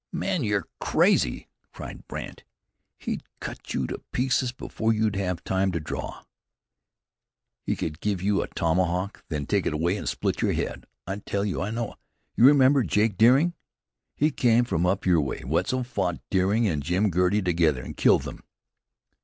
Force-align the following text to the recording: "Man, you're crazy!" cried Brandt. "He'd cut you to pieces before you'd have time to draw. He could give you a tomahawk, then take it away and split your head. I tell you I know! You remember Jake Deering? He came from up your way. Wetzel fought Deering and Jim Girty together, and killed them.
"Man, 0.11 0.43
you're 0.43 0.67
crazy!" 0.79 1.47
cried 1.73 2.07
Brandt. 2.07 2.43
"He'd 2.97 3.21
cut 3.39 3.75
you 3.75 3.85
to 3.85 4.01
pieces 4.11 4.51
before 4.51 4.91
you'd 4.93 5.15
have 5.15 5.43
time 5.43 5.71
to 5.73 5.79
draw. 5.79 6.23
He 7.61 7.75
could 7.75 7.99
give 7.99 8.19
you 8.19 8.41
a 8.41 8.47
tomahawk, 8.47 9.23
then 9.29 9.45
take 9.45 9.67
it 9.67 9.75
away 9.75 9.97
and 9.97 10.09
split 10.09 10.41
your 10.41 10.53
head. 10.53 10.85
I 11.05 11.17
tell 11.17 11.45
you 11.45 11.61
I 11.61 11.69
know! 11.69 11.97
You 12.35 12.45
remember 12.47 12.81
Jake 12.81 13.15
Deering? 13.15 13.53
He 14.15 14.31
came 14.31 14.65
from 14.65 14.87
up 14.87 15.05
your 15.05 15.21
way. 15.21 15.43
Wetzel 15.45 15.83
fought 15.83 16.17
Deering 16.31 16.67
and 16.67 16.81
Jim 16.81 17.11
Girty 17.11 17.43
together, 17.43 17.83
and 17.83 17.95
killed 17.95 18.23
them. 18.23 18.41